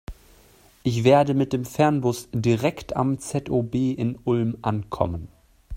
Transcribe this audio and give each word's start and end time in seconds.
Ich 0.81 1.03
werde 1.03 1.35
mit 1.35 1.53
dem 1.53 1.63
Fernbus 1.63 2.27
direkt 2.33 2.95
am 2.95 3.19
ZOB 3.19 3.75
in 3.75 4.17
Ulm 4.23 4.57
ankommen. 4.63 5.27